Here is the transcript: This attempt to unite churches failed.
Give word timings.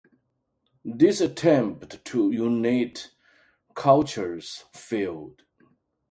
This 0.83 1.21
attempt 1.21 2.03
to 2.05 2.31
unite 2.31 3.11
churches 3.79 4.65
failed. 4.73 5.43